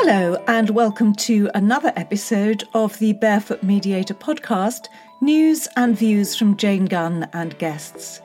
[0.00, 4.86] Hello, and welcome to another episode of the Barefoot Mediator podcast
[5.20, 8.20] news and views from Jane Gunn and guests.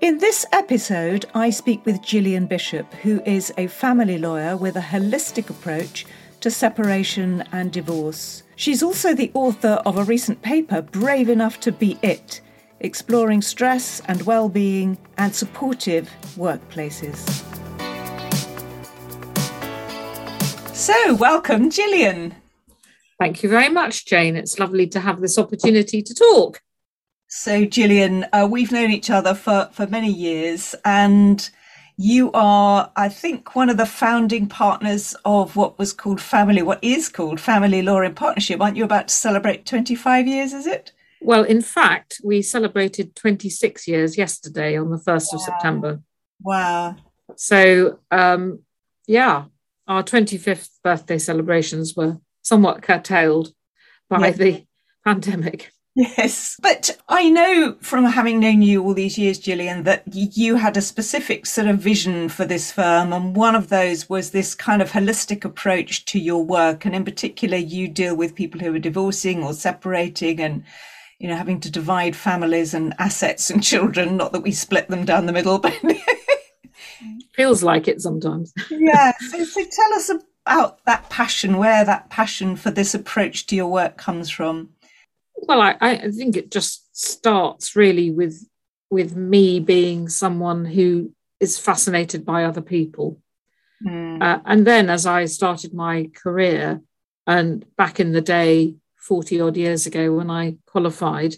[0.00, 4.80] In this episode, I speak with Gillian Bishop, who is a family lawyer with a
[4.80, 6.06] holistic approach
[6.40, 8.42] to separation and divorce.
[8.56, 12.40] She's also the author of a recent paper, Brave Enough to Be It,
[12.80, 17.44] exploring stress and well-being and supportive workplaces.
[20.74, 22.34] So, welcome, Gillian.
[23.20, 24.34] Thank you very much, Jane.
[24.34, 26.60] It's lovely to have this opportunity to talk.
[27.28, 31.48] So, Gillian, uh, we've known each other for, for many years, and
[31.96, 36.82] you are, I think, one of the founding partners of what was called Family, what
[36.82, 38.60] is called Family Law in Partnership.
[38.60, 40.90] Aren't you about to celebrate 25 years, is it?
[41.20, 45.36] Well, in fact, we celebrated 26 years yesterday on the 1st wow.
[45.36, 46.00] of September.
[46.42, 46.96] Wow.
[47.36, 48.64] So, um,
[49.06, 49.44] yeah,
[49.86, 53.52] our 25th birthday celebrations were somewhat curtailed
[54.08, 54.64] by the
[55.04, 55.70] pandemic.
[55.96, 56.56] Yes.
[56.60, 60.82] But I know from having known you all these years, Gillian, that you had a
[60.82, 63.12] specific sort of vision for this firm.
[63.12, 66.84] And one of those was this kind of holistic approach to your work.
[66.84, 70.64] And in particular, you deal with people who are divorcing or separating and,
[71.20, 74.16] you know, having to divide families and assets and children.
[74.16, 75.78] Not that we split them down the middle, but
[77.34, 78.52] feels like it sometimes.
[78.70, 79.12] yeah.
[79.30, 80.10] So, so tell us
[80.46, 84.70] about that passion, where that passion for this approach to your work comes from.
[85.36, 88.46] Well, I, I think it just starts really with
[88.90, 93.20] with me being someone who is fascinated by other people.
[93.84, 94.22] Mm.
[94.22, 96.80] Uh, and then as I started my career,
[97.26, 101.34] and back in the day, 40 odd years ago when I qualified,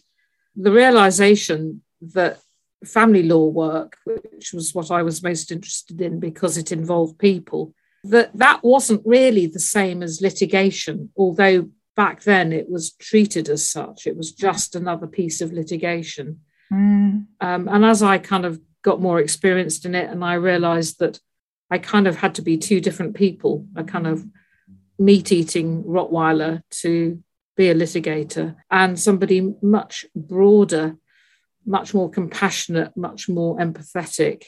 [0.54, 2.38] the realization that
[2.84, 7.74] family law work, which was what I was most interested in because it involved people,
[8.04, 13.68] that that wasn't really the same as litigation, although back then it was treated as
[13.68, 14.06] such.
[14.06, 16.40] It was just another piece of litigation.
[16.72, 17.26] Mm.
[17.40, 21.18] Um, and as I kind of got more experienced in it, and I realized that
[21.70, 24.24] I kind of had to be two different people, a kind of
[24.98, 27.22] meat eating Rottweiler to
[27.56, 30.96] be a litigator, and somebody much broader
[31.66, 34.44] much more compassionate, much more empathetic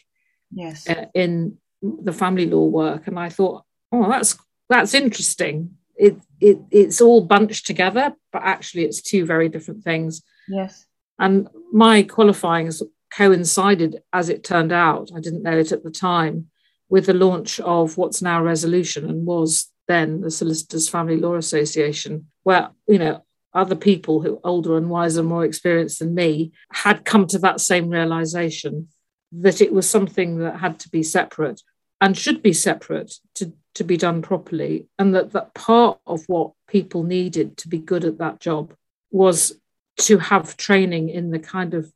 [0.53, 0.89] yes.
[0.89, 3.06] Uh, in the family law work.
[3.06, 5.77] And I thought, oh, that's that's interesting.
[5.97, 10.23] It, it it's all bunched together, but actually it's two very different things.
[10.49, 10.87] Yes.
[11.19, 12.71] And my qualifying
[13.11, 16.49] coincided, as it turned out, I didn't know it at the time,
[16.89, 22.28] with the launch of what's now Resolution and was then the Solicitors Family Law Association,
[22.45, 27.26] where you know other people who older and wiser, more experienced than me, had come
[27.28, 28.88] to that same realization
[29.32, 31.62] that it was something that had to be separate
[32.00, 34.86] and should be separate to, to be done properly.
[34.98, 38.75] And that, that part of what people needed to be good at that job
[39.10, 39.59] was
[39.98, 41.92] to have training in the kind of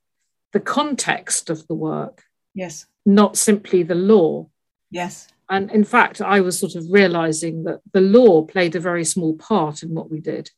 [0.52, 2.24] the context of the work.
[2.54, 2.86] Yes.
[3.06, 4.48] Not simply the law.
[4.90, 5.28] Yes.
[5.48, 9.34] And in fact, I was sort of realizing that the law played a very small
[9.36, 10.50] part in what we did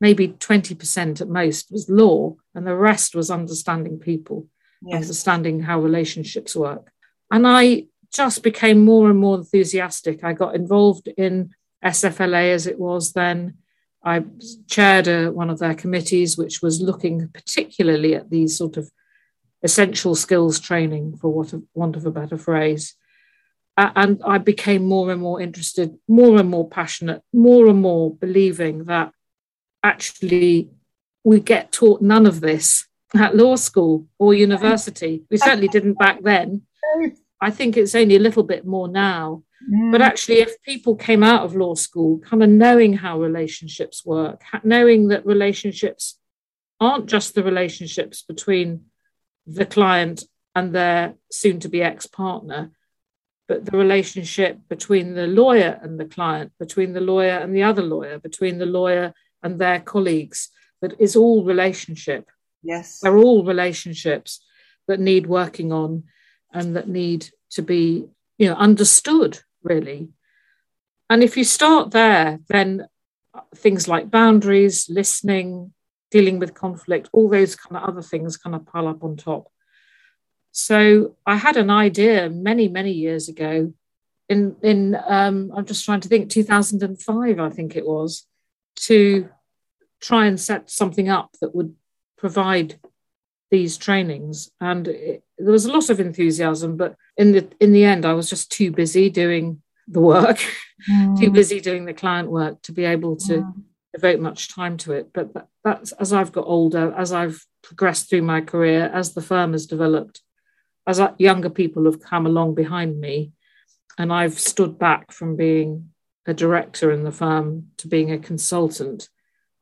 [0.00, 4.48] maybe 20% at most was law, and the rest was understanding people,
[4.82, 5.02] yes.
[5.02, 6.90] understanding how relationships work.
[7.30, 10.22] And I just became more and more enthusiastic.
[10.22, 11.50] I got involved in
[11.84, 13.58] SFLA as it was then.
[14.04, 14.24] I
[14.68, 18.90] chaired a, one of their committees, which was looking particularly at these sort of
[19.62, 22.94] essential skills training, for what, want of a better phrase.
[23.76, 28.14] Uh, and I became more and more interested, more and more passionate, more and more
[28.14, 29.12] believing that
[29.84, 30.70] actually
[31.22, 35.22] we get taught none of this at law school or university.
[35.30, 36.62] We certainly didn't back then.
[37.40, 39.44] I think it's only a little bit more now.
[39.70, 39.92] Mm.
[39.92, 44.42] But actually, if people came out of law school kind of knowing how relationships work,
[44.62, 46.18] knowing that relationships
[46.80, 48.86] aren't just the relationships between
[49.46, 50.24] the client
[50.54, 52.72] and their soon to be ex partner,
[53.46, 57.82] but the relationship between the lawyer and the client, between the lawyer and the other
[57.82, 59.12] lawyer, between the lawyer
[59.44, 60.48] and their colleagues
[60.80, 62.28] that is all relationship.
[62.62, 62.98] Yes.
[63.00, 64.44] They're all relationships
[64.88, 66.04] that need working on
[66.52, 68.06] and that need to be,
[68.38, 70.08] you know, understood really.
[71.08, 72.86] And if you start there, then
[73.54, 75.72] things like boundaries, listening,
[76.10, 79.50] dealing with conflict, all those kind of other things kind of pile up on top.
[80.52, 83.72] So I had an idea many, many years ago.
[84.28, 88.26] In in um, I'm just trying to think, 2005, I think it was,
[88.76, 89.28] to
[90.04, 91.74] try and set something up that would
[92.18, 92.78] provide
[93.50, 97.84] these trainings and it, there was a lot of enthusiasm but in the in the
[97.84, 100.38] end i was just too busy doing the work,
[100.90, 101.18] mm.
[101.18, 103.54] too busy doing the client work to be able to mm.
[103.92, 105.10] devote much time to it.
[105.12, 109.22] But that, that's as I've got older, as I've progressed through my career, as the
[109.22, 110.22] firm has developed,
[110.86, 113.32] as younger people have come along behind me,
[113.98, 115.90] and I've stood back from being
[116.26, 119.08] a director in the firm to being a consultant.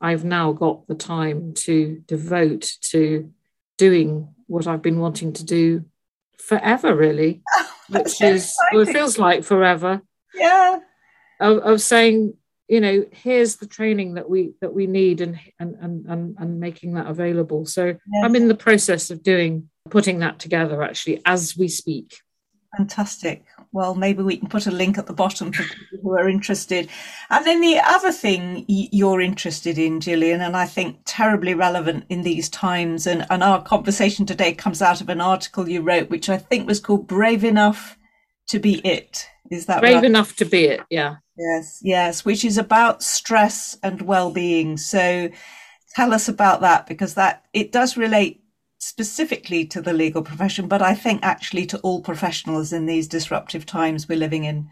[0.02, 3.32] I've now got the time to devote to
[3.78, 5.84] doing what I've been wanting to do
[6.38, 7.42] forever, really,
[7.88, 10.02] which is well, it feels like forever.
[10.34, 10.80] Yeah.
[11.40, 12.34] Of, of saying,
[12.68, 16.60] you know, here's the training that we that we need and and and and, and
[16.60, 17.64] making that available.
[17.64, 17.98] So yes.
[18.24, 22.16] I'm in the process of doing putting that together actually as we speak.
[22.76, 23.44] Fantastic.
[23.74, 26.90] Well, maybe we can put a link at the bottom for people who are interested.
[27.30, 32.22] And then the other thing you're interested in, Gillian, and I think terribly relevant in
[32.22, 36.28] these times, and, and our conversation today comes out of an article you wrote, which
[36.28, 37.96] I think was called Brave Enough
[38.48, 39.26] to Be It.
[39.50, 40.04] Is that Brave right?
[40.04, 41.16] Enough to Be It, yeah.
[41.38, 44.76] Yes, yes, which is about stress and well-being.
[44.76, 45.30] So
[45.94, 48.41] tell us about that because that it does relate
[48.82, 53.64] specifically to the legal profession, but I think actually to all professionals in these disruptive
[53.64, 54.68] times we're living in.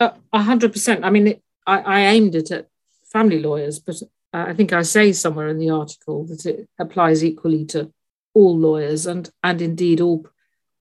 [0.00, 1.02] A hundred percent.
[1.02, 2.68] I mean, it, I, I, aimed it at
[3.10, 3.96] family lawyers, but
[4.34, 7.90] I think I say somewhere in the article that it applies equally to
[8.34, 10.26] all lawyers and and indeed all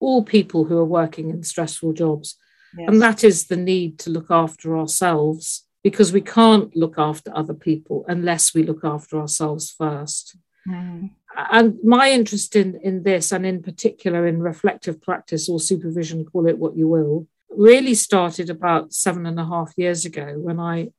[0.02, 2.36] all people who are working in stressful jobs.
[2.78, 2.90] Yes.
[2.90, 7.56] And that is the need to look after ourselves because we can't look after other
[7.56, 10.36] people unless we look after ourselves first.
[10.68, 16.26] Mm and my interest in, in this, and in particular in reflective practice or supervision,
[16.26, 20.60] call it what you will, really started about seven and a half years ago when
[20.60, 20.90] I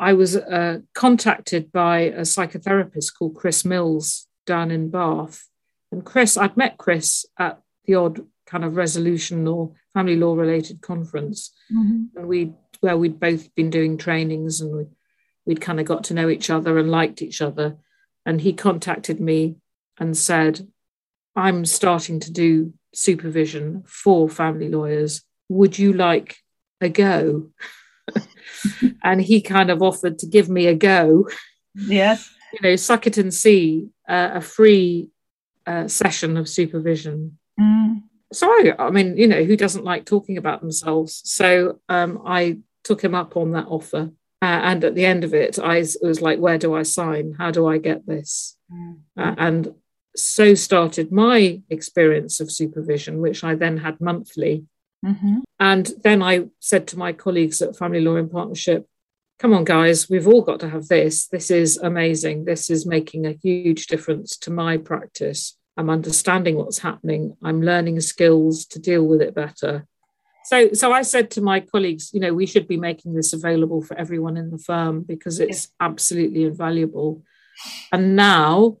[0.00, 5.48] I was uh, contacted by a psychotherapist called Chris Mills down in Bath.
[5.92, 10.80] And Chris, I'd met Chris at the odd kind of resolution or family law related
[10.80, 12.18] conference, mm-hmm.
[12.18, 14.86] and we where we'd both been doing trainings and we,
[15.46, 17.76] we'd kind of got to know each other and liked each other.
[18.26, 19.56] And he contacted me
[19.98, 20.66] and said,
[21.36, 25.22] I'm starting to do supervision for family lawyers.
[25.48, 26.36] Would you like
[26.80, 27.50] a go?
[29.02, 31.28] and he kind of offered to give me a go.
[31.74, 32.30] Yes.
[32.52, 35.10] You know, suck it and see uh, a free
[35.66, 37.38] uh, session of supervision.
[37.58, 38.02] Mm.
[38.32, 41.22] So, I, I mean, you know, who doesn't like talking about themselves?
[41.24, 44.10] So um, I took him up on that offer.
[44.42, 47.34] Uh, and at the end of it, I was like, where do I sign?
[47.38, 48.56] How do I get this?
[48.70, 48.98] Mm.
[49.16, 49.74] Uh, and
[50.16, 54.64] so started my experience of supervision, which I then had monthly.
[55.04, 55.40] Mm-hmm.
[55.60, 58.86] And then I said to my colleagues at Family Law in Partnership,
[59.38, 61.26] come on, guys, we've all got to have this.
[61.26, 62.44] This is amazing.
[62.44, 65.58] This is making a huge difference to my practice.
[65.76, 67.36] I'm understanding what's happening.
[67.42, 69.86] I'm learning skills to deal with it better.
[70.44, 73.82] So, so I said to my colleagues, you know, we should be making this available
[73.82, 77.22] for everyone in the firm because it's absolutely invaluable.
[77.92, 78.78] And now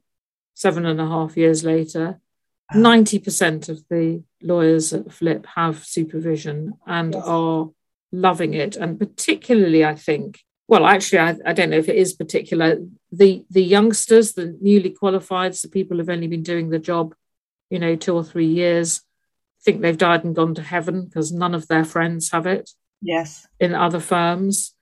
[0.54, 2.20] seven and a half years later,
[2.72, 7.24] 90% of the lawyers at Flip have supervision and yes.
[7.24, 7.70] are
[8.12, 8.76] loving it.
[8.76, 12.78] And particularly, I think, well, actually, I, I, don't know if it is particular.
[13.12, 17.14] The the youngsters, the newly qualified, the people who've only been doing the job,
[17.68, 19.02] you know, two or three years,
[19.62, 22.70] think they've died and gone to heaven because none of their friends have it.
[23.02, 23.46] Yes.
[23.60, 24.74] In other firms.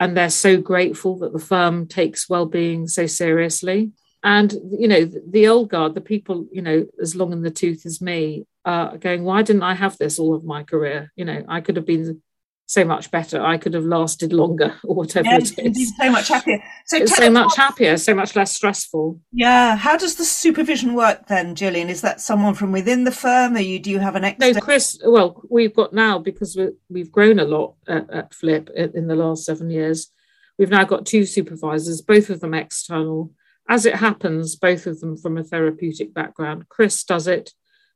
[0.00, 3.90] And they're so grateful that the firm takes well-being so seriously
[4.22, 7.86] and you know the old guard the people you know as long in the tooth
[7.86, 11.12] as me are going why didn't i have this all of my career?
[11.16, 12.20] You know i could have been
[12.68, 13.42] so much better.
[13.42, 15.96] I could have lasted longer or whatever yes, it is.
[15.96, 16.62] so much happier.
[16.84, 19.18] So so much happier so much less stressful.
[19.32, 21.88] Yeah how does the supervision work then gillian?
[21.88, 23.56] Is that someone from within the firm?
[23.56, 26.58] Or you do you have an extra no chris well we've got now because
[26.90, 30.12] we have grown a lot at, at flip in the last seven years
[30.58, 33.32] we've now got two supervisors both of them external
[33.68, 36.68] as it happens, both of them from a therapeutic background.
[36.68, 37.52] Chris does it,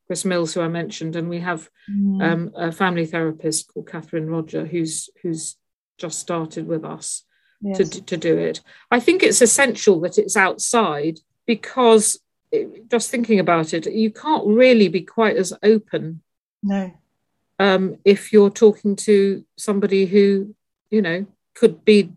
[0.07, 2.23] Chris Mills, who I mentioned, and we have mm.
[2.23, 5.57] um, a family therapist called Catherine Roger, who's who's
[5.99, 7.25] just started with us
[7.63, 7.79] yes.
[7.79, 8.61] to, to do it.
[8.91, 14.47] I think it's essential that it's outside because it, just thinking about it, you can't
[14.47, 16.23] really be quite as open.
[16.63, 16.93] No.
[17.59, 20.55] Um, if you're talking to somebody who,
[20.91, 22.13] you know, could be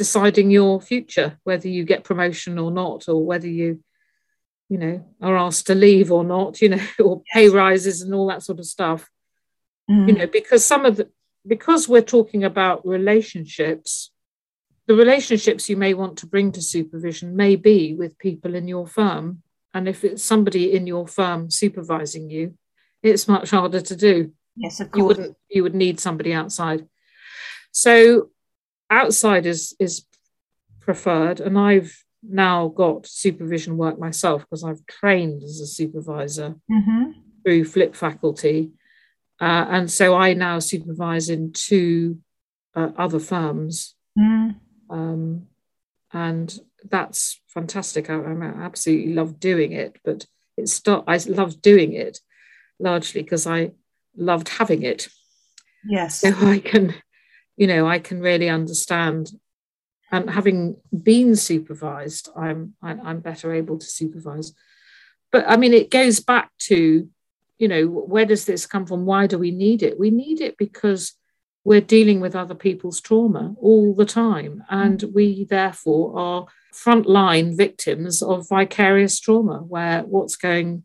[0.00, 3.84] deciding your future, whether you get promotion or not, or whether you,
[4.70, 8.28] you know, are asked to leave or not, you know, or pay rises and all
[8.28, 9.10] that sort of stuff.
[9.90, 10.08] Mm.
[10.08, 11.10] You know, because some of the
[11.46, 14.10] because we're talking about relationships,
[14.86, 18.86] the relationships you may want to bring to supervision may be with people in your
[18.86, 19.42] firm.
[19.74, 22.54] And if it's somebody in your firm supervising you,
[23.02, 24.32] it's much harder to do.
[24.56, 24.98] Yes, of course.
[24.98, 26.86] You wouldn't you would need somebody outside.
[27.70, 28.30] So
[28.90, 30.04] outside is is
[30.80, 37.12] preferred, and I've now got supervision work myself because I've trained as a supervisor mm-hmm.
[37.42, 38.72] through Flip Faculty,
[39.40, 42.18] uh, and so I now supervise in two
[42.74, 44.54] uh, other firms, mm.
[44.90, 45.46] um,
[46.12, 48.08] and that's fantastic.
[48.10, 51.04] I, I absolutely love doing it, but it's start.
[51.06, 52.20] I love doing it
[52.78, 53.72] largely because I
[54.16, 55.08] loved having it.
[55.88, 56.94] Yes, so I can,
[57.60, 59.32] you know, I can really understand
[60.10, 64.52] and having been supervised, I'm I'm better able to supervise.
[65.30, 67.08] But I mean, it goes back to,
[67.58, 69.06] you know, where does this come from?
[69.06, 70.00] Why do we need it?
[70.00, 71.12] We need it because
[71.62, 75.12] we're dealing with other people's trauma all the time, and mm.
[75.12, 80.84] we therefore are frontline victims of vicarious trauma, where what's going,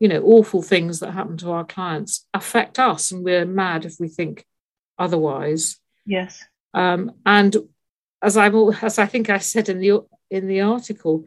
[0.00, 3.96] you know, awful things that happen to our clients affect us, and we're mad if
[4.00, 4.46] we think
[4.98, 5.78] otherwise.
[6.06, 6.42] Yes.
[6.72, 7.56] Um, and
[8.22, 11.26] as I'm as I think I said in the in the article,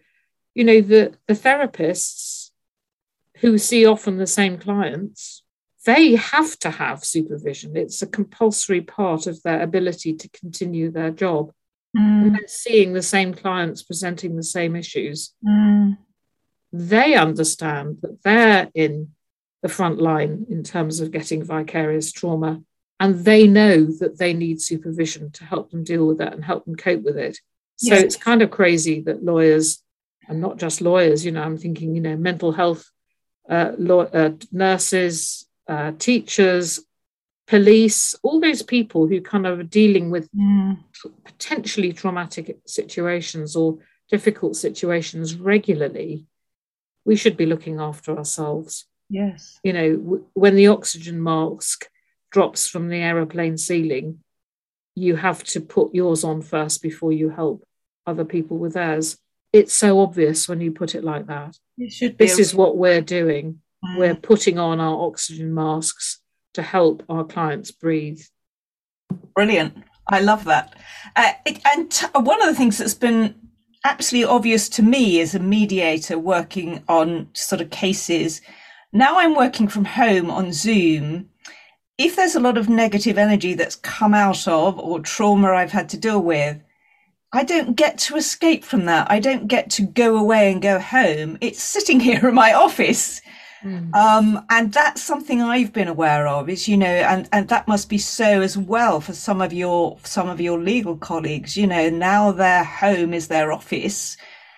[0.55, 2.51] you know, the the therapists
[3.37, 5.43] who see often the same clients,
[5.85, 7.77] they have to have supervision.
[7.77, 11.51] It's a compulsory part of their ability to continue their job.
[11.97, 12.37] Mm.
[12.47, 15.97] seeing the same clients presenting the same issues, mm.
[16.71, 19.09] they understand that they're in
[19.63, 22.61] the front line in terms of getting vicarious trauma
[22.99, 26.65] and they know that they need supervision to help them deal with that and help
[26.65, 27.37] them cope with it.
[27.77, 28.03] So yes.
[28.03, 29.81] it's kind of crazy that lawyers,
[30.27, 32.89] and not just lawyers, you know, I'm thinking, you know, mental health,
[33.49, 36.81] uh, law, uh, nurses, uh, teachers,
[37.47, 40.77] police, all those people who kind of are dealing with mm.
[41.23, 43.79] potentially traumatic situations or
[44.09, 46.25] difficult situations regularly,
[47.05, 48.85] we should be looking after ourselves.
[49.09, 49.59] Yes.
[49.63, 51.87] You know, w- when the oxygen mask
[52.31, 54.19] drops from the aeroplane ceiling,
[54.95, 57.63] you have to put yours on first before you help
[58.05, 59.17] other people with theirs.
[59.53, 61.57] It's so obvious when you put it like that.
[61.77, 63.61] It this is what we're doing.
[63.83, 63.97] Mm.
[63.97, 66.19] We're putting on our oxygen masks
[66.53, 68.21] to help our clients breathe.
[69.35, 69.83] Brilliant.
[70.07, 70.75] I love that.
[71.15, 73.35] Uh, it, and t- one of the things that's been
[73.85, 78.41] absolutely obvious to me as a mediator working on sort of cases,
[78.91, 81.29] now I'm working from home on Zoom
[81.99, 85.89] if there's a lot of negative energy that's come out of or trauma I've had
[85.89, 86.57] to deal with,
[87.33, 89.11] I don't get to escape from that.
[89.11, 91.37] I don't get to go away and go home.
[91.41, 93.21] It's sitting here in my office.
[93.61, 93.93] Mm.
[93.93, 97.89] Um, and that's something I've been aware of is, you know, and, and that must
[97.89, 101.89] be so as well for some of your, some of your legal colleagues, you know,
[101.89, 104.15] now their home is their office.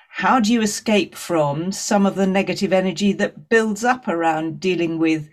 [0.09, 4.99] How do you escape from some of the negative energy that builds up around dealing
[4.99, 5.27] with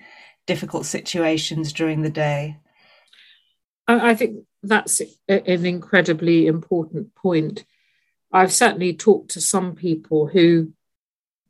[0.48, 2.56] difficult situations during the day?
[3.86, 7.64] I think that's an incredibly important point.
[8.32, 10.72] I've certainly talked to some people who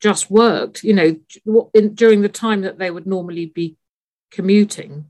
[0.01, 1.17] just worked, you know,
[1.75, 3.77] in, during the time that they would normally be
[4.31, 5.07] commuting,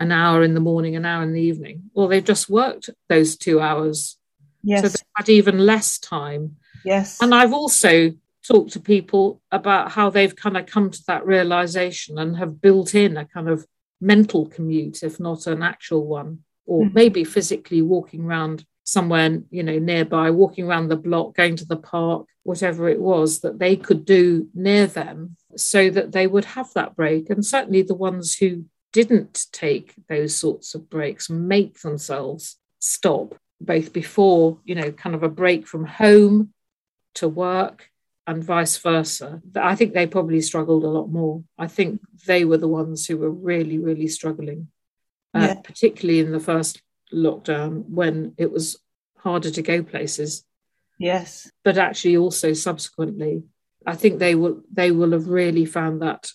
[0.00, 1.90] an hour in the morning, an hour in the evening.
[1.94, 4.16] Well, they just worked those two hours.
[4.64, 4.82] Yes.
[4.82, 6.56] So they had even less time.
[6.84, 7.18] Yes.
[7.20, 8.12] And I've also
[8.46, 12.94] talk to people about how they've kind of come to that realization and have built
[12.94, 13.66] in a kind of
[14.00, 16.94] mental commute, if not an actual one, or mm-hmm.
[16.94, 21.76] maybe physically walking around somewhere, you know, nearby, walking around the block, going to the
[21.76, 26.72] park, whatever it was that they could do near them so that they would have
[26.74, 27.30] that break.
[27.30, 33.92] And certainly the ones who didn't take those sorts of breaks make themselves stop both
[33.92, 36.52] before, you know, kind of a break from home
[37.14, 37.88] to work
[38.26, 39.42] and vice versa.
[39.56, 41.42] I think they probably struggled a lot more.
[41.58, 44.68] I think they were the ones who were really, really struggling,
[45.34, 45.54] uh, yeah.
[45.54, 48.78] particularly in the first lockdown when it was
[49.18, 50.44] harder to go places.
[50.98, 53.42] Yes, but actually also subsequently,
[53.86, 56.30] I think they will they will have really found that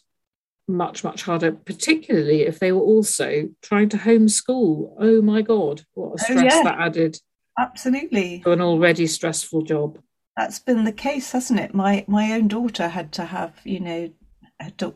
[0.67, 4.93] much much harder, particularly if they were also trying to homeschool.
[4.99, 6.63] Oh my god, what a oh, stress oh, yeah.
[6.63, 7.17] that added!
[7.57, 9.99] Absolutely, to an already stressful job
[10.37, 11.73] that's been the case, hasn't it?
[11.73, 14.09] My my own daughter had to have, you know,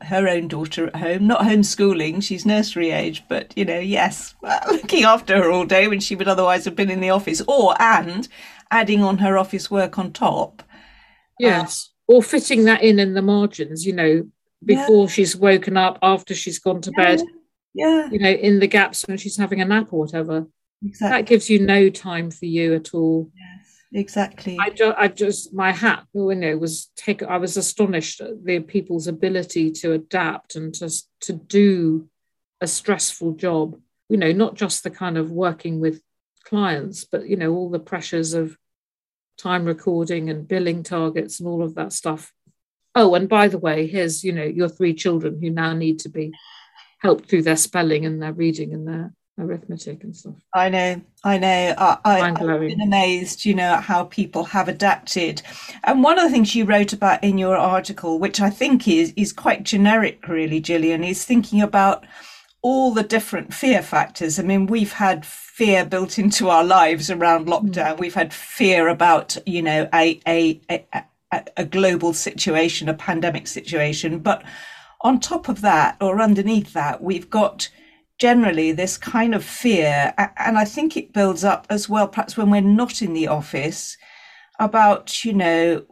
[0.04, 4.36] her own daughter at home, not homeschooling, she's nursery age, but you know, yes,
[4.72, 7.76] looking after her all day when she would otherwise have been in the office, or
[7.82, 8.28] and
[8.70, 10.64] adding on her office work on top.
[11.40, 14.28] Yes, uh, or fitting that in in the margins, you know,
[14.64, 15.12] before yeah.
[15.12, 17.04] she's woken up, after she's gone to yeah.
[17.04, 17.22] bed.
[17.74, 18.10] Yeah.
[18.12, 20.46] You know, in the gaps when she's having a nap or whatever.
[20.84, 21.18] Exactly.
[21.18, 23.32] That gives you no time for you at all.
[23.34, 23.51] Yeah
[23.94, 24.58] exactly.
[24.60, 27.24] I just, I just, my hat, you know, was take.
[27.24, 30.90] I was astonished at the people's ability to adapt and to
[31.22, 32.10] to do
[32.60, 33.80] a stressful job.
[34.10, 36.02] You know, not just the kind of working with
[36.44, 38.58] clients, but you know, all the pressures of
[39.38, 42.32] time recording and billing targets and all of that stuff.
[42.94, 46.10] Oh, and by the way, here's you know your three children who now need to
[46.10, 46.34] be
[47.00, 50.36] helped through their spelling and their reading and their arithmetic and stuff.
[50.54, 51.74] I know, I know.
[51.78, 55.42] I, I, have been amazed, you know, at how people have adapted.
[55.84, 59.14] And one of the things you wrote about in your article, which I think is
[59.16, 62.06] is quite generic, really, Gillian, is thinking about
[62.62, 64.38] all the different fear factors.
[64.38, 67.50] I mean, we've had fear built into our lives around mm.
[67.50, 67.96] lockdown.
[67.96, 68.00] Mm.
[68.00, 74.20] We've had fear about, you know, a, a, a, a global situation, a pandemic situation.
[74.20, 74.44] But
[75.02, 77.70] on top of that, or underneath that, we've got
[78.22, 80.14] generally this kind of fear.
[80.38, 83.98] And I think it builds up as well, perhaps when we're not in the office,
[84.60, 85.84] about, you know,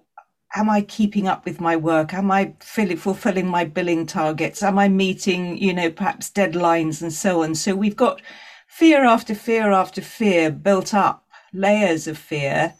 [0.55, 2.13] am I keeping up with my work?
[2.13, 4.61] Am I fulfilling my billing targets?
[4.61, 7.55] Am I meeting, you know, perhaps deadlines and so on?
[7.55, 8.21] So we've got
[8.67, 12.75] fear after fear after fear built up, layers of fear,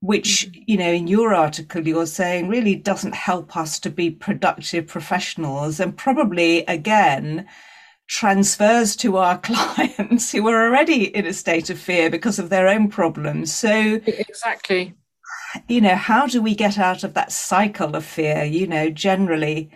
[0.00, 0.62] which, mm-hmm.
[0.66, 5.78] you know, in your article, you're saying really doesn't help us to be productive professionals
[5.78, 7.46] and probably again,
[8.12, 12.68] transfers to our clients who are already in a state of fear because of their
[12.68, 13.52] own problems.
[13.52, 14.94] So, exactly
[15.68, 19.70] you know, how do we get out of that cycle of fear, you know, generally?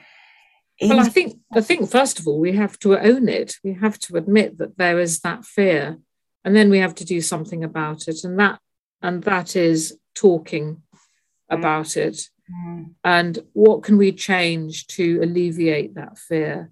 [0.78, 3.56] In- well, I think I think first of all we have to own it.
[3.64, 5.98] We have to admit that there is that fear,
[6.44, 8.60] and then we have to do something about it, and that
[9.02, 10.82] and that is talking
[11.48, 12.28] about it.
[12.50, 12.94] Mm.
[13.02, 16.70] And what can we change to alleviate that fear?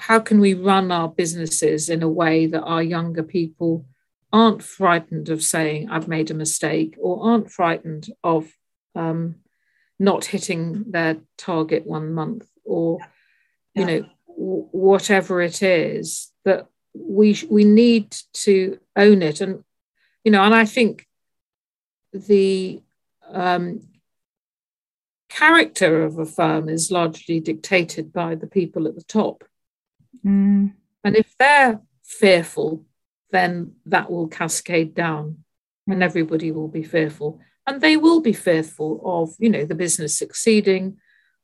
[0.00, 3.84] How can we run our businesses in a way that our younger people
[4.32, 8.50] aren't frightened of saying I've made a mistake or aren't frightened of
[8.94, 9.36] um,
[9.98, 12.98] not hitting their target one month or
[13.74, 13.80] yeah.
[13.80, 19.62] you know w- whatever it is that we we need to own it and
[20.24, 21.06] you know and I think
[22.14, 22.82] the
[23.30, 23.82] um,
[25.28, 29.44] character of a firm is largely dictated by the people at the top
[30.24, 30.72] mm.
[31.04, 32.84] and if they're fearful
[33.30, 35.38] then that will cascade down
[35.88, 37.40] and everybody will be fearful.
[37.66, 40.98] And they will be fearful of, you know, the business succeeding,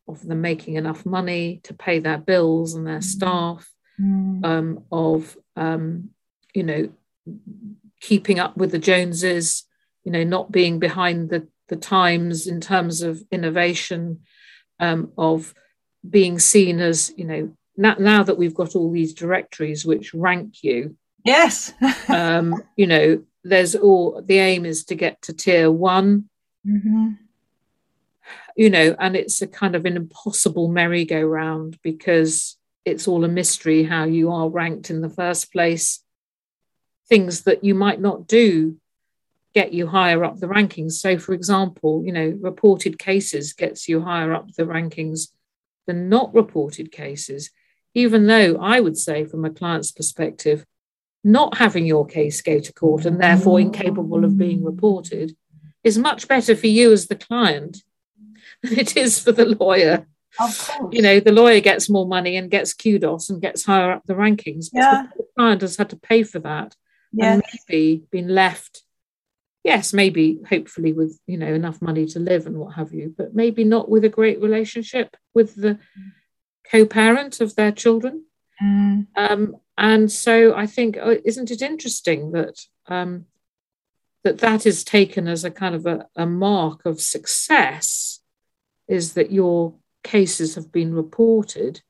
[0.08, 3.68] of them making enough money to pay their bills and their staff,
[4.00, 4.44] mm.
[4.44, 6.10] um, of, um,
[6.54, 6.88] you know,
[8.00, 9.64] keeping up with the Joneses,
[10.04, 14.20] you know, not being behind the, the times in terms of innovation,
[14.78, 15.54] um, of
[16.08, 20.62] being seen as, you know, now, now that we've got all these directories which rank
[20.62, 21.74] you, Yes.
[22.08, 26.30] um, you know, there's all the aim is to get to tier one.
[26.66, 27.10] Mm-hmm.
[28.56, 33.82] You know, and it's a kind of an impossible merry-go-round because it's all a mystery
[33.82, 36.02] how you are ranked in the first place.
[37.08, 38.76] Things that you might not do
[39.52, 40.92] get you higher up the rankings.
[40.92, 45.28] So, for example, you know, reported cases gets you higher up the rankings
[45.86, 47.50] than not reported cases,
[47.96, 50.66] even though I would say, from a client's perspective,
[51.24, 55.34] not having your case go to court and therefore incapable of being reported
[55.82, 57.78] is much better for you as the client
[58.62, 60.06] than it is for the lawyer.
[60.38, 60.94] Of course.
[60.94, 64.12] You know, the lawyer gets more money and gets kudos and gets higher up the
[64.12, 64.68] rankings.
[64.70, 65.06] But yeah.
[65.16, 66.76] the client has had to pay for that
[67.12, 67.32] yes.
[67.32, 68.82] and maybe been left,
[69.64, 73.34] yes, maybe hopefully with, you know, enough money to live and what have you, but
[73.34, 75.78] maybe not with a great relationship with the
[76.70, 78.24] co-parent of their children.
[78.62, 79.06] Mm.
[79.16, 83.26] Um, and so I think, oh, isn't it interesting that um,
[84.24, 88.20] that that is taken as a kind of a, a mark of success,
[88.88, 91.82] is that your cases have been reported,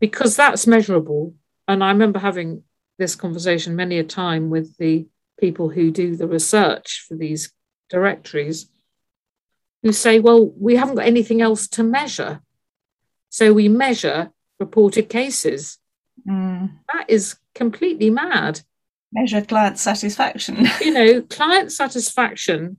[0.00, 1.34] because that's measurable.
[1.68, 2.62] And I remember having
[2.98, 5.06] this conversation many a time with the
[5.38, 7.52] people who do the research for these
[7.90, 8.68] directories,
[9.82, 12.40] who say, well, we haven't got anything else to measure.
[13.36, 15.76] So we measure reported cases.
[16.26, 16.70] Mm.
[16.90, 18.62] That is completely mad.
[19.12, 20.66] Measure client satisfaction.
[20.80, 22.78] you know, client satisfaction.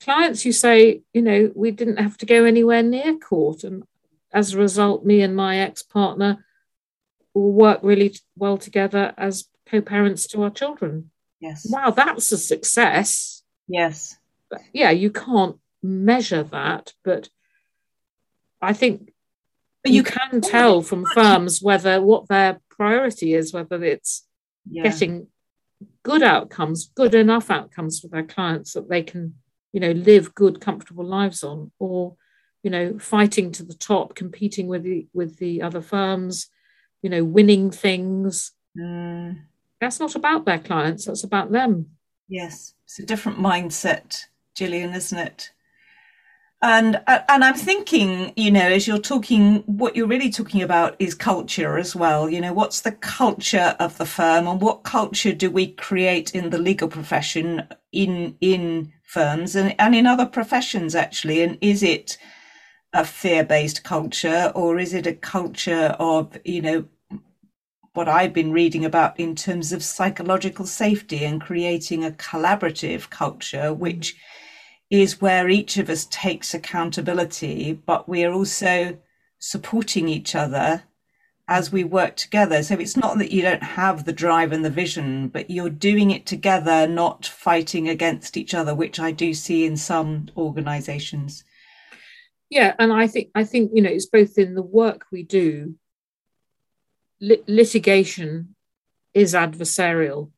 [0.00, 3.62] Clients who say, you know, we didn't have to go anywhere near court.
[3.62, 3.84] And
[4.32, 6.44] as a result, me and my ex partner
[7.32, 11.12] will work really well together as co parents to our children.
[11.38, 11.64] Yes.
[11.70, 13.44] Wow, that's a success.
[13.68, 14.18] Yes.
[14.50, 17.28] But yeah, you can't measure that, but
[18.60, 19.12] I think
[19.82, 24.26] but you can tell from firms whether what their priority is, whether it's
[24.70, 24.82] yeah.
[24.82, 25.28] getting
[26.02, 29.34] good outcomes, good enough outcomes for their clients that they can,
[29.72, 32.16] you know, live good, comfortable lives on, or,
[32.62, 36.48] you know, fighting to the top, competing with the with the other firms,
[37.02, 38.52] you know, winning things.
[38.76, 39.40] Mm.
[39.80, 41.86] that's not about their clients, that's about them.
[42.28, 45.52] Yes, it's a different mindset, Gillian, isn't it?
[46.60, 50.96] And uh, and I'm thinking, you know, as you're talking, what you're really talking about
[50.98, 52.28] is culture as well.
[52.28, 56.50] You know, what's the culture of the firm, and what culture do we create in
[56.50, 61.42] the legal profession, in in firms, and and in other professions actually?
[61.42, 62.18] And is it
[62.92, 66.84] a fear-based culture, or is it a culture of, you know,
[67.92, 73.70] what I've been reading about in terms of psychological safety and creating a collaborative culture,
[73.70, 73.80] mm-hmm.
[73.80, 74.16] which
[74.90, 78.98] is where each of us takes accountability, but we're also
[79.38, 80.84] supporting each other
[81.46, 82.62] as we work together.
[82.62, 86.10] So it's not that you don't have the drive and the vision, but you're doing
[86.10, 91.44] it together, not fighting against each other, which I do see in some organizations.
[92.50, 95.74] Yeah, and I think I think you know it's both in the work we do.
[97.20, 98.54] Lit- litigation
[99.12, 100.30] is adversarial.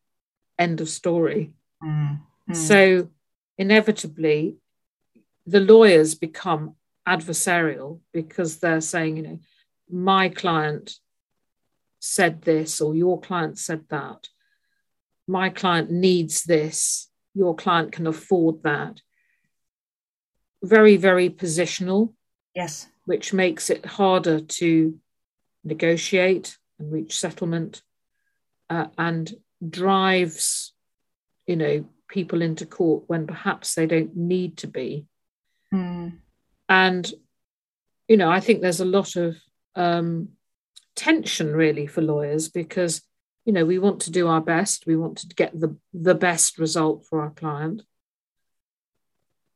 [0.59, 1.53] End of story.
[1.83, 2.57] Mm, mm.
[2.57, 3.09] So
[3.61, 4.57] inevitably
[5.47, 6.75] the lawyers become
[7.07, 9.39] adversarial because they're saying, you know,
[9.91, 10.95] my client
[11.99, 14.29] said this or your client said that.
[15.29, 17.11] My client needs this.
[17.35, 19.03] Your client can afford that.
[20.63, 22.15] Very, very positional.
[22.55, 22.89] Yes.
[23.05, 24.99] Which makes it harder to
[25.65, 27.83] negotiate and reach settlement
[28.71, 29.31] uh, and
[29.69, 30.73] drives,
[31.47, 35.07] you know, people into court when perhaps they don't need to be.
[35.73, 36.19] Mm.
[36.69, 37.13] And,
[38.09, 39.37] you know, I think there's a lot of
[39.77, 40.31] um,
[40.97, 43.03] tension really for lawyers because,
[43.45, 46.59] you know, we want to do our best, we want to get the, the best
[46.59, 47.83] result for our client.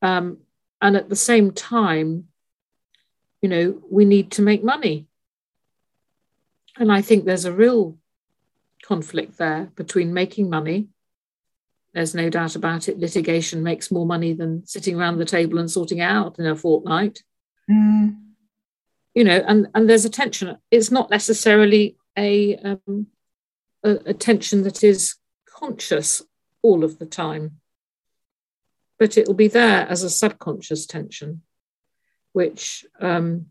[0.00, 0.38] Um,
[0.80, 2.28] and at the same time,
[3.42, 5.06] you know, we need to make money.
[6.76, 7.98] And I think there's a real
[8.84, 10.88] conflict there between making money
[11.94, 12.98] there's no doubt about it.
[12.98, 17.22] Litigation makes more money than sitting around the table and sorting out in a fortnight.
[17.70, 18.16] Mm.
[19.14, 20.56] You know, and, and there's a tension.
[20.72, 23.06] It's not necessarily a, um,
[23.84, 25.14] a, a tension that is
[25.46, 26.20] conscious
[26.62, 27.60] all of the time,
[28.98, 31.42] but it will be there as a subconscious tension,
[32.32, 33.46] which um,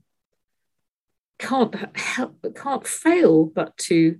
[1.39, 4.19] can't help, can't fail but to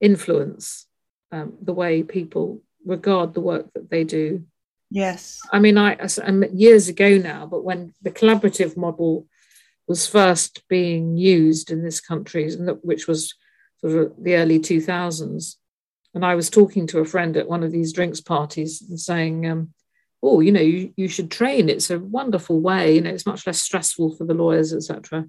[0.00, 0.86] influence
[1.32, 4.44] um, the way people regard the work that they do.
[4.90, 5.40] Yes.
[5.52, 5.96] I mean, I
[6.52, 9.26] years ago now, but when the collaborative model
[9.86, 12.50] was first being used in this country,
[12.82, 13.34] which was
[13.80, 15.56] sort of the early 2000s,
[16.14, 19.46] and I was talking to a friend at one of these drinks parties and saying,
[19.46, 19.72] um,
[20.22, 21.68] "Oh, you know, you, you should train.
[21.68, 22.94] It's a wonderful way.
[22.94, 25.28] You know, it's much less stressful for the lawyers, etc."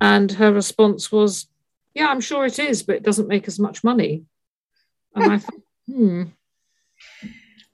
[0.00, 1.46] And her response was,
[1.94, 4.24] "Yeah, I'm sure it is, but it doesn't make as much money."
[5.14, 6.24] And I thought, Hmm.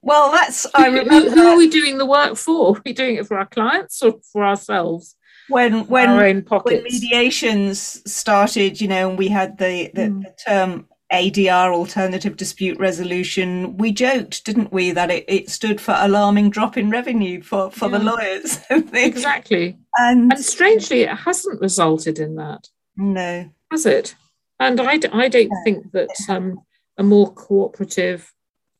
[0.03, 1.31] Well, that's I remember.
[1.31, 2.77] Who are we doing the work for?
[2.77, 5.17] Are we doing it for our clients or for ourselves?
[5.49, 10.23] When when our own when mediations started, you know, and we had the the, mm.
[10.23, 15.95] the term ADR, alternative dispute resolution, we joked, didn't we, that it, it stood for
[15.99, 17.99] alarming drop in revenue for, for yeah.
[17.99, 18.61] the lawyers.
[18.71, 19.79] exactly.
[19.99, 22.69] And, and strangely, it hasn't resulted in that.
[22.97, 23.51] No.
[23.71, 24.15] Has it?
[24.59, 25.61] And I, I don't no.
[25.65, 26.63] think that um,
[26.97, 28.33] a more cooperative,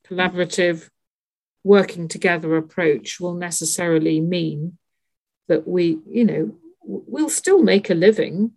[0.09, 0.89] collaborative,
[1.65, 4.79] working together approach will necessarily mean
[5.49, 8.53] that we, you know, we'll still make a living.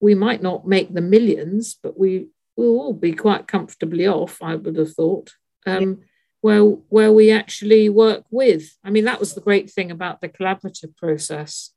[0.00, 4.56] We might not make the millions, but we will all be quite comfortably off, I
[4.56, 5.32] would have thought.
[5.64, 5.94] Um, yeah.
[6.40, 8.76] Where, where we actually work with.
[8.82, 11.72] I mean, that was the great thing about the collaborative process,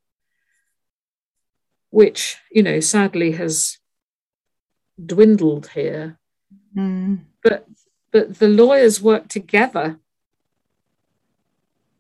[1.92, 3.78] which, you know, sadly has
[5.04, 6.18] dwindled here
[6.78, 7.20] Mm.
[7.44, 7.68] But
[8.12, 10.00] but the lawyers worked together.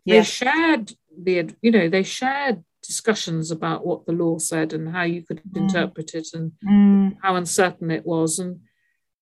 [0.05, 5.03] They shared the you know they shared discussions about what the law said and how
[5.03, 5.57] you could mm.
[5.57, 7.17] interpret it and mm.
[7.21, 8.61] how uncertain it was and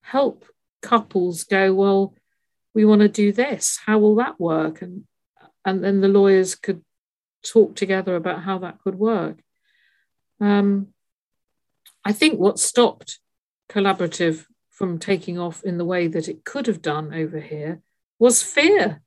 [0.01, 0.45] help
[0.81, 2.13] couples go well
[2.73, 5.05] we want to do this how will that work and
[5.65, 6.83] and then the lawyers could
[7.41, 9.39] talk together about how that could work
[10.41, 10.87] um,
[12.03, 13.19] i think what stopped
[13.69, 17.79] collaborative from taking off in the way that it could have done over here
[18.17, 19.01] was fear.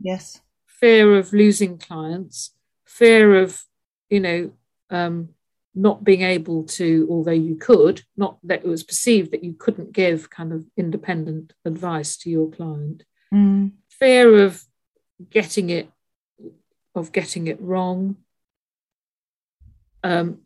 [0.00, 0.40] Yes.
[0.66, 2.54] Fear of losing clients,
[2.84, 3.62] fear of,
[4.10, 4.52] you know,
[4.90, 5.28] um,
[5.76, 9.92] not being able to, although you could, not that it was perceived that you couldn't
[9.92, 13.04] give kind of independent advice to your client.
[13.32, 13.70] Mm.
[13.88, 14.64] Fear of
[15.30, 15.88] getting it,
[16.96, 18.16] of getting it wrong.
[20.02, 20.40] Um,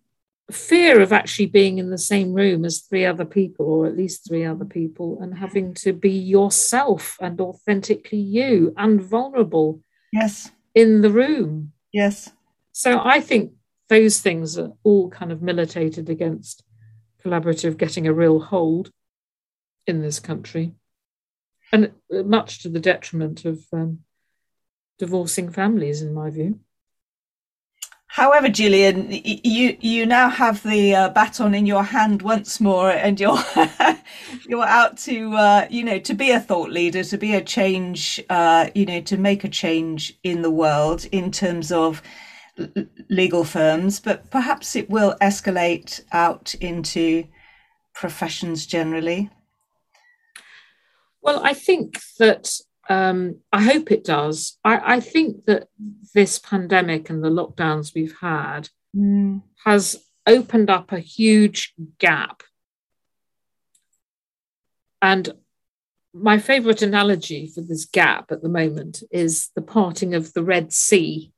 [0.51, 4.27] fear of actually being in the same room as three other people, or at least
[4.27, 9.81] three other people, and having to be yourself and authentically you and vulnerable.
[10.13, 10.51] Yes.
[10.75, 11.73] In the room.
[11.93, 12.31] Yes.
[12.73, 13.53] So I think
[13.89, 16.63] those things are all kind of militated against
[17.25, 18.91] collaborative getting a real hold
[19.87, 20.73] in this country,
[21.73, 24.01] and much to the detriment of um,
[24.99, 26.61] divorcing families, in my view.
[28.17, 33.21] However, Gillian, you you now have the uh, baton in your hand once more, and
[33.21, 33.45] you're
[34.49, 38.19] you're out to uh, you know to be a thought leader, to be a change,
[38.31, 42.01] uh, you know, to make a change in the world in terms of
[43.11, 47.25] legal firms, but perhaps it will escalate out into
[47.93, 49.29] professions generally.
[51.21, 52.49] Well, I think that
[52.89, 54.59] um, I hope it does.
[54.65, 55.69] I, I, think that
[56.15, 59.43] this pandemic and the lockdowns we've had mm.
[59.65, 59.97] has
[60.27, 62.43] opened up a huge gap.
[65.03, 65.31] And
[66.15, 70.73] my favorite analogy for this gap at the moment is the parting of the Red
[70.73, 71.33] Sea.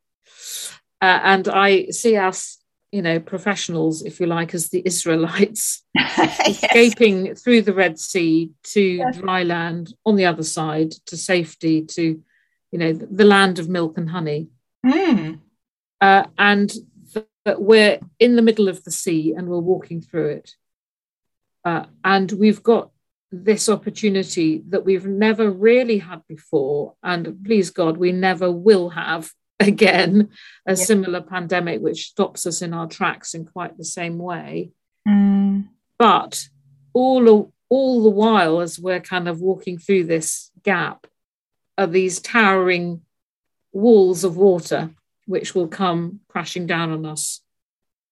[1.00, 2.57] Uh, and I see us
[2.90, 6.62] you know, professionals, if you like, as the Israelites, yes.
[6.62, 9.16] escaping through the Red Sea to yes.
[9.18, 12.22] dry land on the other side, to safety, to,
[12.72, 14.48] you know, the land of milk and honey.
[14.84, 15.40] Mm.
[16.00, 16.72] Uh, and
[17.44, 20.54] that we're in the middle of the sea and we're walking through it.
[21.64, 22.90] Uh, and we've got
[23.30, 26.94] this opportunity that we've never really had before.
[27.02, 30.30] And please God, we never will have again
[30.66, 30.74] a yeah.
[30.74, 34.70] similar pandemic which stops us in our tracks in quite the same way
[35.06, 35.66] mm.
[35.98, 36.48] but
[36.92, 41.06] all all the while as we're kind of walking through this gap
[41.76, 43.02] are these towering
[43.72, 44.90] walls of water
[45.26, 47.42] which will come crashing down on us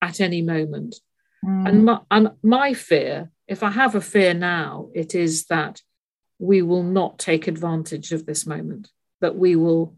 [0.01, 0.95] at any moment
[1.43, 1.67] mm.
[1.67, 5.81] and, my, and my fear if i have a fear now it is that
[6.39, 8.89] we will not take advantage of this moment
[9.21, 9.95] that we will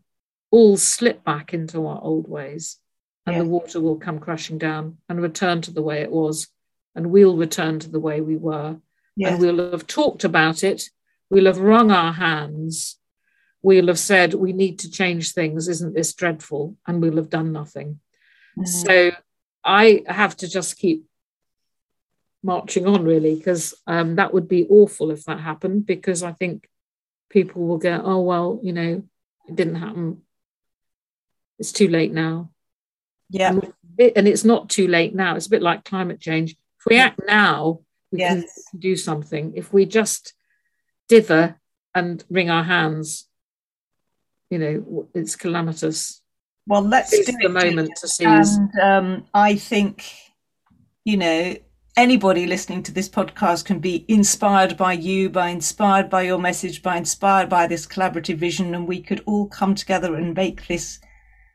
[0.52, 2.78] all slip back into our old ways
[3.26, 3.44] and yeah.
[3.44, 6.48] the water will come crashing down and return to the way it was
[6.96, 8.78] and we'll return to the way we were.
[9.32, 10.84] And we'll have talked about it.
[11.30, 12.98] We'll have wrung our hands.
[13.62, 15.68] We'll have said we need to change things.
[15.68, 16.78] Isn't this dreadful?
[16.88, 18.00] And we'll have done nothing.
[18.60, 18.68] Mm.
[18.68, 19.12] so
[19.64, 21.06] i have to just keep
[22.44, 26.68] marching on really because um, that would be awful if that happened because i think
[27.30, 29.04] people will go oh well you know
[29.48, 30.22] it didn't happen
[31.60, 32.50] it's too late now.
[33.30, 33.50] Yeah.
[33.50, 33.74] And,
[34.16, 35.36] and it's not too late now.
[35.36, 36.52] It's a bit like climate change.
[36.52, 38.44] If we act now, we yes.
[38.72, 39.54] can do something.
[39.56, 40.34] If we just
[41.10, 41.60] dither
[41.94, 43.28] and wring our hands,
[44.50, 46.22] you know, it's calamitous.
[46.66, 48.58] Well, let's do the moment to seize.
[48.58, 50.06] And um, I think,
[51.04, 51.56] you know,
[51.98, 56.82] anybody listening to this podcast can be inspired by you, by inspired by your message,
[56.82, 61.00] by inspired by this collaborative vision, and we could all come together and make this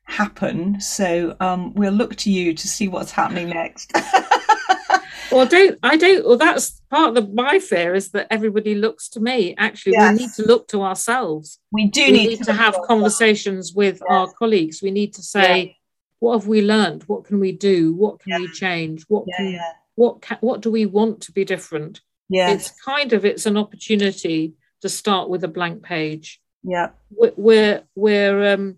[0.05, 0.81] happen.
[0.81, 3.93] So um, we'll look to you to see what's happening next.
[5.33, 6.27] well, don't I don't.
[6.27, 9.55] Well, that's part of the, my fear is that everybody looks to me.
[9.59, 10.12] Actually, yes.
[10.12, 11.59] we need to look to ourselves.
[11.73, 14.03] We do we need, need, to, to have conversations with yes.
[14.09, 14.83] our colleagues.
[14.83, 15.73] We need to say, yeah.
[16.21, 17.05] what have we learned?
[17.05, 17.95] What can we do?
[17.95, 18.38] What can yeah.
[18.38, 19.05] we change?
[19.09, 19.61] What yeah, can
[19.97, 22.01] what can, what do we want to be different?
[22.29, 26.40] Yeah, it's kind of it's an opportunity to start with a blank page.
[26.62, 28.77] Yeah, we're we're um,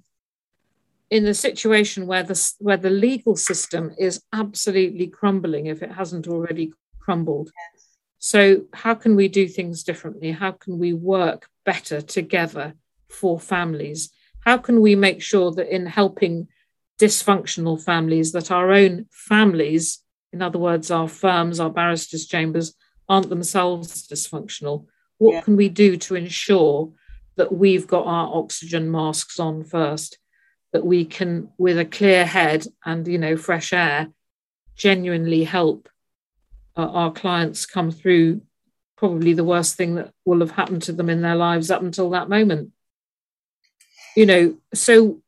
[1.11, 6.27] in a situation where the where the legal system is absolutely crumbling if it hasn't
[6.27, 7.51] already crumbled.
[7.55, 7.87] Yes.
[8.19, 10.33] So how can we do things differently?
[10.33, 12.75] How can we work better together
[13.09, 14.11] for families?
[14.41, 16.49] How can we make sure that in helping
[16.99, 22.75] dysfunctional families that our own families, in other words, our firms, our barristers' chambers,
[23.09, 24.87] aren't themselves dysfunctional?
[25.19, 25.41] What yeah.
[25.43, 26.93] can we do to ensure
[27.37, 30.19] that we've got our oxygen masks on first?
[30.77, 34.09] That we can, with a clear head and you know fresh air,
[34.77, 35.89] genuinely help
[36.77, 38.43] uh, our clients come through
[38.99, 42.11] probably the worst thing that will have happened to them in their lives up until
[42.11, 42.73] that moment.
[44.15, 45.23] You know, so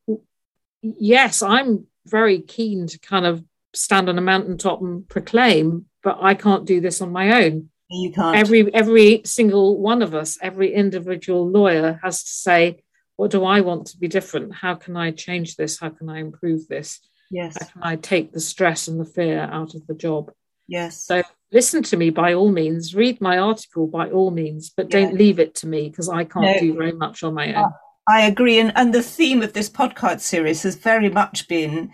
[0.83, 6.35] yes, I'm very keen to kind of stand on a mountaintop and proclaim, but I
[6.35, 7.69] can't do this on my own.
[7.89, 8.37] You can't.
[8.37, 12.83] Every every single one of us, every individual lawyer has to say,
[13.19, 14.55] what do I want to be different?
[14.55, 15.77] How can I change this?
[15.77, 17.01] How can I improve this?
[17.29, 17.57] Yes.
[17.59, 20.31] How can I take the stress and the fear out of the job?
[20.69, 21.03] Yes.
[21.03, 25.15] So listen to me by all means, read my article by all means, but don't
[25.15, 26.59] leave it to me because I can't no.
[26.61, 27.73] do very much on my uh, own.
[28.07, 28.57] I agree.
[28.57, 31.91] And, and the theme of this podcast series has very much been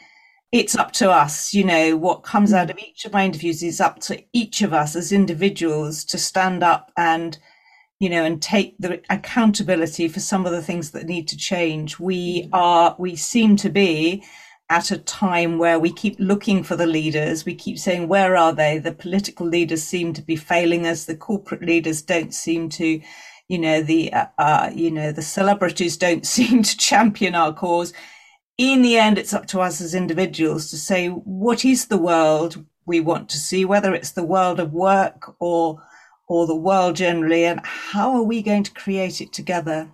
[0.52, 2.58] it's up to us, you know, what comes mm.
[2.58, 6.20] out of each of my interviews is up to each of us as individuals to
[6.20, 7.40] stand up and,
[8.06, 12.00] you know, and take the accountability for some of the things that need to change.
[12.00, 14.24] We are, we seem to be
[14.70, 17.46] at a time where we keep looking for the leaders.
[17.46, 18.78] We keep saying, where are they?
[18.78, 21.06] The political leaders seem to be failing us.
[21.06, 23.02] The corporate leaders don't seem to,
[23.48, 27.91] you know, the, uh, uh, you know, the celebrities don't seem to champion our cause
[28.58, 32.63] in the end, it's up to us as individuals to say, what is the world
[32.86, 35.82] we want to see, whether it's the world of work or,
[36.28, 39.90] or the world generally, and how are we going to create it together?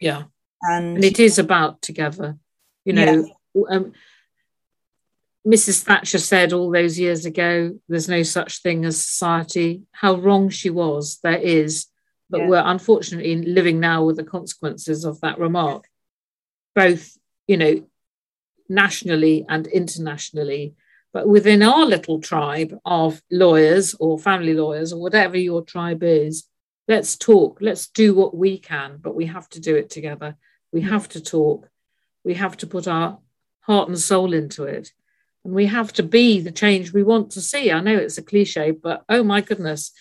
[0.00, 0.24] Yeah.
[0.62, 2.36] And, and it is about together.
[2.84, 3.62] You know, yeah.
[3.70, 3.92] um,
[5.46, 5.82] Mrs.
[5.82, 9.82] Thatcher said all those years ago, there's no such thing as society.
[9.92, 11.86] How wrong she was, there is.
[12.28, 12.48] But yeah.
[12.48, 15.84] we're unfortunately living now with the consequences of that remark,
[16.74, 17.16] both
[17.46, 17.86] you know,
[18.68, 20.74] nationally and internationally.
[21.12, 26.48] But within our little tribe of lawyers or family lawyers or whatever your tribe is,
[26.88, 30.36] let's talk, let's do what we can, but we have to do it together.
[30.72, 31.68] We have to talk.
[32.24, 33.18] We have to put our
[33.60, 34.92] heart and soul into it.
[35.44, 37.70] And we have to be the change we want to see.
[37.70, 39.92] I know it's a cliche, but oh my goodness,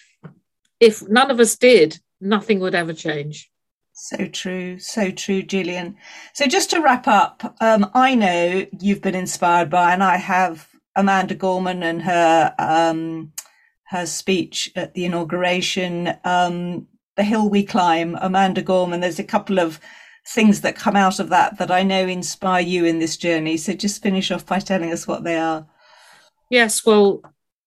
[0.80, 3.50] if none of us did, nothing would ever change.
[3.94, 5.96] So true, so true, Gillian.
[6.34, 10.68] So just to wrap up, um, I know you've been inspired by, and I have
[10.96, 13.34] Amanda Gorman and her um,
[13.90, 19.02] her speech at the inauguration, um, "The Hill We Climb." Amanda Gorman.
[19.02, 19.80] There's a couple of
[20.28, 23.58] things that come out of that that I know inspire you in this journey.
[23.58, 25.68] So just finish off by telling us what they are.
[26.50, 27.22] Yes, well,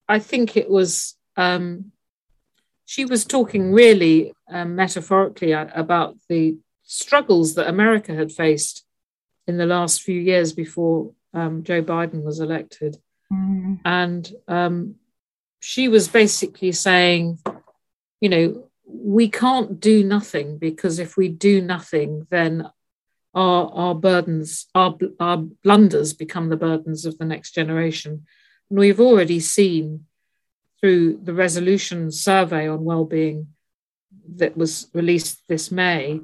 [0.08, 1.92] I think it was um,
[2.84, 8.84] she was talking really um, metaphorically about the struggles that America had faced
[9.46, 12.96] in the last few years before um, Joe Biden was elected.
[13.32, 13.80] Mm.
[13.84, 14.94] And um,
[15.60, 17.38] she was basically saying,
[18.20, 22.70] you know, we can't do nothing because if we do nothing, then
[23.34, 28.26] our, our burdens, our, our blunders become the burdens of the next generation.
[28.70, 30.06] And we've already seen
[30.80, 33.48] through the resolution survey on well-being
[34.36, 36.20] that was released this May,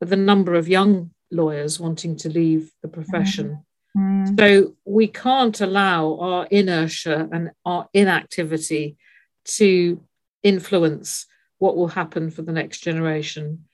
[0.00, 3.64] that the number of young lawyers wanting to leave the profession.
[3.96, 4.36] Mm-hmm.
[4.38, 8.96] So we can't allow our inertia and our inactivity
[9.44, 10.02] to
[10.42, 11.26] influence
[11.58, 13.66] what will happen for the next generation.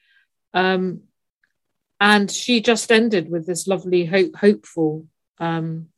[0.52, 1.02] Um,
[2.00, 5.06] and she just ended with this lovely, hope, hopeful
[5.38, 5.88] um,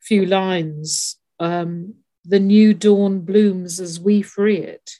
[0.00, 1.18] few lines.
[1.38, 1.94] Um,
[2.24, 4.90] the new dawn blooms as we free it.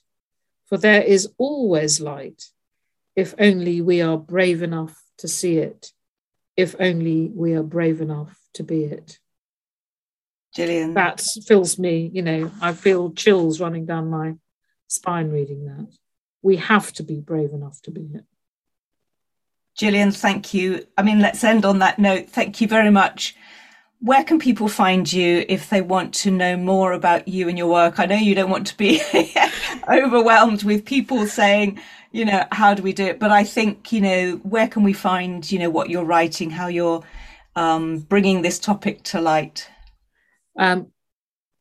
[0.66, 2.44] For there is always light,
[3.14, 5.92] if only we are brave enough to see it,
[6.62, 9.18] if only we are brave enough to be it.
[10.54, 10.94] Gillian.
[10.94, 14.34] That fills me, you know, I feel chills running down my
[14.86, 15.88] spine reading that.
[16.40, 18.24] We have to be brave enough to be it.
[19.76, 20.86] Gillian, thank you.
[20.96, 22.28] I mean, let's end on that note.
[22.28, 23.34] Thank you very much
[24.02, 27.68] where can people find you if they want to know more about you and your
[27.68, 28.00] work?
[28.00, 29.00] I know you don't want to be
[29.88, 33.20] overwhelmed with people saying, you know, how do we do it?
[33.20, 36.66] But I think, you know, where can we find, you know, what you're writing, how
[36.66, 37.04] you're
[37.54, 39.70] um, bringing this topic to light?
[40.58, 40.88] Um,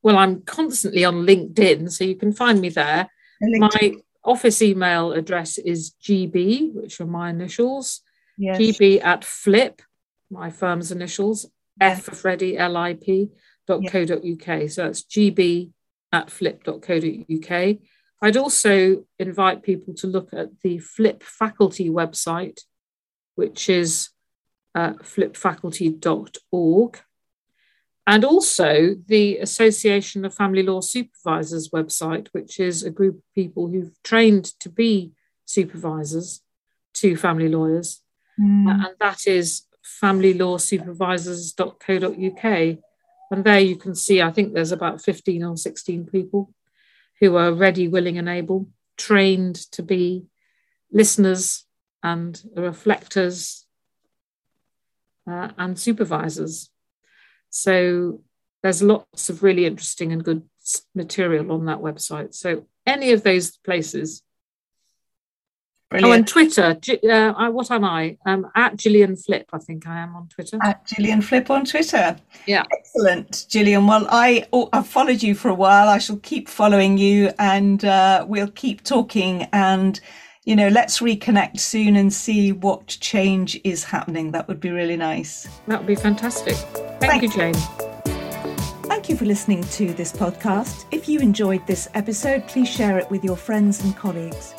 [0.01, 3.07] well, I'm constantly on LinkedIn, so you can find me there.
[3.39, 8.01] My office email address is GB, which are my initials,
[8.35, 8.57] yes.
[8.57, 9.79] GB at Flip,
[10.31, 11.45] my firm's initials,
[11.79, 13.29] F for Freddie, L-I-P
[13.67, 14.69] dot co dot UK.
[14.69, 15.71] So that's gb
[16.11, 17.77] at flip.co.uk.
[18.23, 22.59] I'd also invite people to look at the Flip faculty website,
[23.35, 24.09] which is
[24.75, 26.99] uh, flipfaculty.org,
[28.05, 33.67] and also the Association of Family Law Supervisors website, which is a group of people
[33.67, 35.13] who've trained to be
[35.45, 36.41] supervisors
[36.95, 38.01] to family lawyers.
[38.39, 38.67] Mm.
[38.67, 39.63] Uh, and that is
[40.01, 42.77] familylawsupervisors.co.uk.
[43.31, 46.53] And there you can see, I think there's about 15 or 16 people
[47.19, 48.67] who are ready, willing, and able,
[48.97, 50.25] trained to be
[50.91, 51.65] listeners
[52.03, 53.65] and reflectors
[55.29, 56.69] uh, and supervisors.
[57.49, 58.21] So
[58.63, 60.43] there's lots of really interesting and good
[60.93, 62.33] material on that website.
[62.33, 64.23] So any of those places
[65.91, 66.09] Brilliant.
[66.09, 66.77] Oh, and Twitter.
[67.11, 68.15] Uh, what am I?
[68.25, 70.57] Um, at Gillian Flip, I think I am on Twitter.
[70.63, 72.15] At Gillian Flip on Twitter.
[72.47, 72.63] Yeah.
[72.71, 73.87] Excellent, Gillian.
[73.87, 75.89] Well, I, oh, I've followed you for a while.
[75.89, 79.49] I shall keep following you and uh, we'll keep talking.
[79.51, 79.99] And,
[80.45, 84.31] you know, let's reconnect soon and see what change is happening.
[84.31, 85.49] That would be really nice.
[85.67, 86.55] That would be fantastic.
[86.55, 87.53] Thank, Thank you, Jane.
[88.83, 90.85] Thank you for listening to this podcast.
[90.91, 94.55] If you enjoyed this episode, please share it with your friends and colleagues.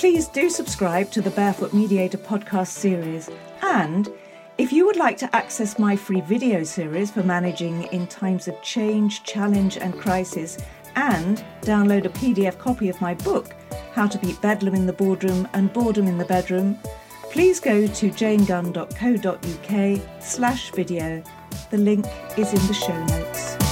[0.00, 3.28] Please do subscribe to the Barefoot Mediator podcast series.
[3.60, 4.08] And
[4.56, 8.62] if you would like to access my free video series for managing in times of
[8.62, 10.56] change, challenge, and crisis,
[10.96, 13.54] and download a PDF copy of my book,
[13.92, 16.78] How to Beat Bedlam in the Boardroom and Boredom in the Bedroom,
[17.24, 21.22] please go to janegunn.co.uk slash video.
[21.70, 22.06] The link
[22.38, 23.69] is in the show notes.